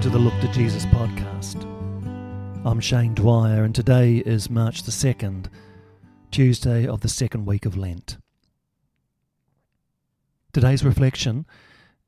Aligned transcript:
to 0.00 0.08
the 0.08 0.18
Look 0.18 0.40
to 0.40 0.48
Jesus 0.48 0.86
podcast. 0.86 1.62
I'm 2.64 2.80
Shane 2.80 3.12
Dwyer, 3.12 3.64
and 3.64 3.74
today 3.74 4.16
is 4.16 4.48
March 4.48 4.84
the 4.84 4.90
2nd, 4.90 5.48
Tuesday 6.30 6.86
of 6.86 7.02
the 7.02 7.08
second 7.08 7.44
week 7.44 7.66
of 7.66 7.76
Lent. 7.76 8.16
Today's 10.54 10.86
reflection 10.86 11.44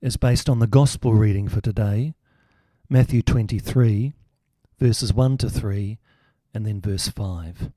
is 0.00 0.16
based 0.16 0.48
on 0.48 0.58
the 0.58 0.66
Gospel 0.66 1.12
reading 1.12 1.48
for 1.48 1.60
today, 1.60 2.14
Matthew 2.88 3.20
23, 3.20 4.14
verses 4.78 5.12
1 5.12 5.36
to 5.36 5.50
3, 5.50 5.98
and 6.54 6.64
then 6.64 6.80
verse 6.80 7.08
5. 7.08 7.72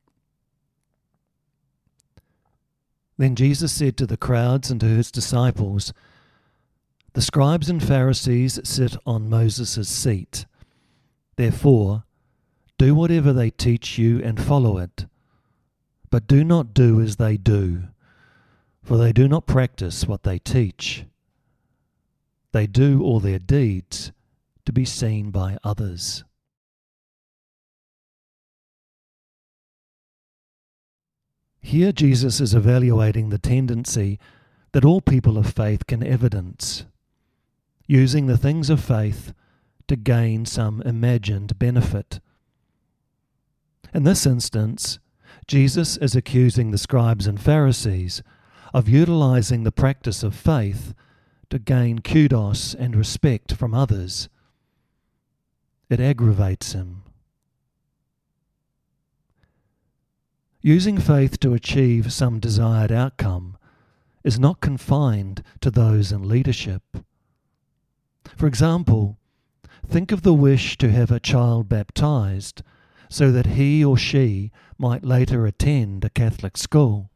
Then 3.18 3.36
Jesus 3.36 3.74
said 3.74 3.98
to 3.98 4.06
the 4.06 4.16
crowds 4.16 4.72
and 4.72 4.80
to 4.80 4.86
his 4.86 5.12
disciples, 5.12 5.92
the 7.16 7.22
scribes 7.22 7.70
and 7.70 7.82
Pharisees 7.82 8.60
sit 8.66 8.98
on 9.06 9.30
Moses' 9.30 9.88
seat. 9.88 10.46
Therefore, 11.38 12.04
do 12.78 12.94
whatever 12.94 13.32
they 13.32 13.50
teach 13.52 13.98
you 13.98 14.22
and 14.22 14.38
follow 14.38 14.78
it. 14.78 15.06
But 16.10 16.28
do 16.28 16.44
not 16.44 16.74
do 16.74 17.00
as 17.00 17.16
they 17.16 17.38
do, 17.38 17.84
for 18.84 18.98
they 18.98 19.14
do 19.14 19.30
not 19.30 19.48
practice 19.48 20.06
what 20.06 20.24
they 20.24 20.40
teach. 20.40 21.06
They 22.52 22.68
do 22.68 23.02
all 23.02 23.22
their 23.22 23.40
deeds 23.40 24.12
to 24.66 24.74
be 24.74 24.84
seen 24.84 25.32
by 25.32 25.58
others. 25.64 26.26
Here, 31.62 31.94
Jesus 31.94 32.42
is 32.42 32.54
evaluating 32.54 33.30
the 33.30 33.40
tendency 33.40 34.20
that 34.74 34.84
all 34.84 35.00
people 35.00 35.38
of 35.38 35.54
faith 35.54 35.88
can 35.88 36.06
evidence, 36.06 36.86
using 37.88 38.28
the 38.28 38.38
things 38.38 38.70
of 38.70 38.84
faith 38.84 39.34
to 39.88 39.96
gain 39.96 40.46
some 40.46 40.82
imagined 40.82 41.58
benefit. 41.60 42.20
In 43.94 44.04
this 44.04 44.26
instance, 44.26 45.00
Jesus 45.48 45.96
is 45.98 46.16
accusing 46.16 46.72
the 46.72 46.78
scribes 46.78 47.28
and 47.28 47.40
Pharisees 47.40 48.24
of 48.74 48.90
utilizing 48.90 49.64
the 49.64 49.72
practice 49.72 50.24
of 50.24 50.36
faith 50.36 50.94
to 51.50 51.60
gain 51.60 52.00
kudos 52.00 52.74
and 52.74 52.96
respect 52.96 53.54
from 53.54 53.74
others. 53.74 54.28
It 55.90 56.00
aggravates 56.00 56.74
him. 56.74 57.04
Using 60.62 60.98
faith 60.98 61.40
to 61.42 61.54
achieve 61.54 62.12
some 62.12 62.40
desired 62.40 62.92
outcome 62.92 63.56
is 64.24 64.40
not 64.40 64.62
confined 64.62 65.44
to 65.62 65.70
those 65.70 66.12
in 66.12 66.28
leadership. 66.28 66.82
For 68.38 68.48
example, 68.48 69.18
think 69.88 70.12
of 70.12 70.24
the 70.24 70.34
wish 70.34 70.78
to 70.78 70.92
have 70.92 71.12
a 71.12 71.20
child 71.20 71.70
baptized 71.70 72.64
so 73.10 73.32
that 73.32 73.48
he 73.48 73.84
or 73.84 73.98
she 73.98 74.52
might 74.78 75.06
later 75.06 75.46
attend 75.46 76.04
a 76.04 76.10
Catholic 76.10 76.58
school. 76.58 77.10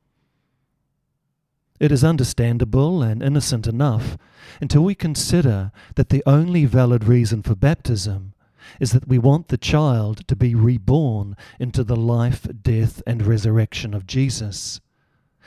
It 1.79 1.91
is 1.91 2.03
understandable 2.03 3.01
and 3.01 3.23
innocent 3.23 3.65
enough 3.65 4.17
until 4.59 4.83
we 4.83 4.95
consider 4.95 5.71
that 5.95 6.09
the 6.09 6.23
only 6.25 6.65
valid 6.65 7.05
reason 7.05 7.41
for 7.41 7.55
baptism 7.55 8.33
is 8.79 8.91
that 8.91 9.07
we 9.07 9.17
want 9.17 9.47
the 9.47 9.57
child 9.57 10.27
to 10.27 10.35
be 10.35 10.53
reborn 10.53 11.35
into 11.57 11.83
the 11.83 11.95
life, 11.95 12.45
death, 12.61 13.01
and 13.07 13.25
resurrection 13.25 13.93
of 13.93 14.05
Jesus, 14.05 14.81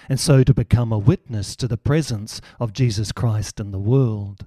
and 0.09 0.19
so 0.19 0.43
to 0.43 0.55
become 0.55 0.91
a 0.91 0.99
witness 0.99 1.55
to 1.57 1.69
the 1.69 1.77
presence 1.77 2.41
of 2.59 2.73
Jesus 2.73 3.13
Christ 3.13 3.61
in 3.61 3.71
the 3.71 3.79
world. 3.79 4.47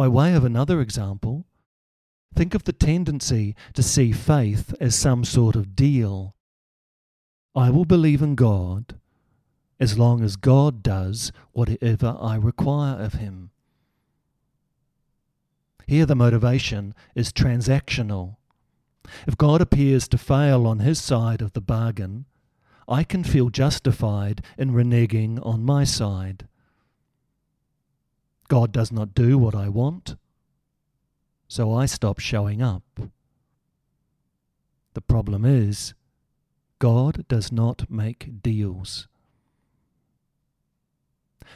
By 0.00 0.08
way 0.08 0.32
of 0.32 0.46
another 0.46 0.80
example, 0.80 1.44
Think 2.34 2.54
of 2.54 2.64
the 2.64 2.72
tendency 2.72 3.54
to 3.74 3.82
see 3.82 4.12
faith 4.12 4.72
as 4.80 4.94
some 4.94 5.24
sort 5.26 5.56
of 5.56 5.76
deal. 5.76 6.34
I 7.54 7.68
will 7.68 7.84
believe 7.84 8.22
in 8.22 8.34
God 8.34 8.98
as 9.78 9.98
long 9.98 10.22
as 10.22 10.36
God 10.36 10.82
does 10.82 11.32
whatever 11.52 12.16
I 12.18 12.36
require 12.36 12.96
of 12.98 13.12
Him. 13.12 13.50
Here, 15.86 16.06
the 16.06 16.14
motivation 16.14 16.94
is 17.14 17.30
transactional. 17.30 18.36
If 19.26 19.36
God 19.36 19.60
appears 19.60 20.08
to 20.08 20.16
fail 20.16 20.66
on 20.66 20.78
His 20.78 20.98
side 20.98 21.42
of 21.42 21.52
the 21.52 21.60
bargain, 21.60 22.24
I 22.88 23.04
can 23.04 23.22
feel 23.22 23.50
justified 23.50 24.42
in 24.56 24.70
reneging 24.70 25.44
on 25.44 25.62
my 25.62 25.84
side. 25.84 26.48
God 28.50 28.72
does 28.72 28.90
not 28.90 29.14
do 29.14 29.38
what 29.38 29.54
I 29.54 29.68
want 29.68 30.16
so 31.46 31.72
I 31.72 31.86
stop 31.86 32.18
showing 32.18 32.60
up. 32.60 32.82
The 34.94 35.00
problem 35.00 35.44
is, 35.44 35.94
God 36.80 37.26
does 37.28 37.52
not 37.52 37.88
make 37.88 38.42
deals. 38.42 39.06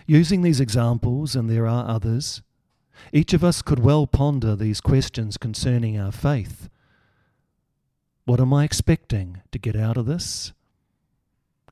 Using 0.06 0.42
these 0.42 0.60
examples, 0.60 1.34
and 1.34 1.50
there 1.50 1.66
are 1.66 1.88
others, 1.88 2.42
each 3.12 3.32
of 3.34 3.42
us 3.42 3.60
could 3.60 3.80
well 3.80 4.06
ponder 4.06 4.54
these 4.54 4.80
questions 4.80 5.36
concerning 5.36 5.98
our 5.98 6.12
faith. 6.12 6.68
What 8.24 8.40
am 8.40 8.54
I 8.54 8.62
expecting 8.62 9.42
to 9.50 9.58
get 9.58 9.74
out 9.74 9.96
of 9.96 10.06
this? 10.06 10.52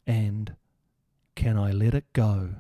And 0.05 0.57
can 1.37 1.57
I 1.57 1.71
let 1.71 1.95
it 1.95 2.13
go? 2.13 2.57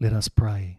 Let 0.00 0.14
us 0.14 0.28
pray. 0.28 0.78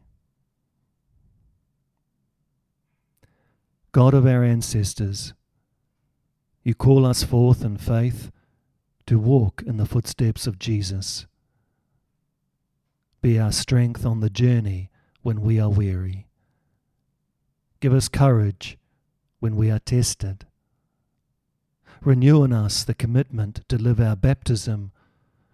God 3.91 4.15
of 4.15 4.25
our 4.25 4.43
ancestors, 4.43 5.33
you 6.63 6.73
call 6.73 7.05
us 7.05 7.23
forth 7.23 7.63
in 7.63 7.77
faith 7.77 8.31
to 9.05 9.19
walk 9.19 9.61
in 9.65 9.77
the 9.77 9.85
footsteps 9.85 10.47
of 10.47 10.57
Jesus. 10.57 11.27
Be 13.21 13.37
our 13.37 13.51
strength 13.51 14.05
on 14.05 14.21
the 14.21 14.29
journey 14.29 14.89
when 15.21 15.41
we 15.41 15.59
are 15.59 15.69
weary. 15.69 16.27
Give 17.79 17.93
us 17.93 18.09
courage 18.09 18.77
when 19.39 19.55
we 19.55 19.69
are 19.69 19.79
tested. 19.79 20.45
Renew 22.01 22.43
in 22.43 22.53
us 22.53 22.83
the 22.83 22.95
commitment 22.95 23.61
to 23.69 23.77
live 23.77 23.99
our 23.99 24.15
baptism 24.15 24.91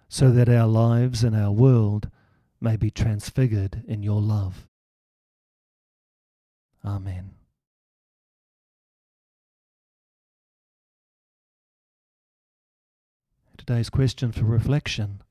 so 0.08 0.32
that 0.32 0.48
our 0.48 0.68
lives 0.68 1.24
and 1.24 1.36
our 1.36 1.52
world 1.52 2.10
may 2.60 2.76
be 2.76 2.90
transfigured 2.90 3.84
in 3.88 4.04
your 4.04 4.22
love. 4.22 4.68
Amen. 6.86 7.32
Today's 13.58 13.90
question 13.90 14.32
for 14.32 14.46
reflection 14.46 15.22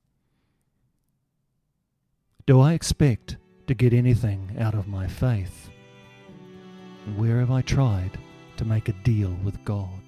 Do 2.45 2.59
I 2.59 2.73
expect 2.73 3.37
to 3.65 3.73
get 3.73 3.93
anything 3.93 4.55
out 4.59 4.75
of 4.75 4.87
my 4.87 5.07
faith? 5.07 5.69
And 7.05 7.17
where 7.17 7.39
have 7.39 7.51
I 7.51 7.61
tried 7.61 8.19
to 8.57 8.65
make 8.65 8.89
a 8.89 8.93
deal 9.03 9.35
with 9.43 9.63
God? 9.65 10.01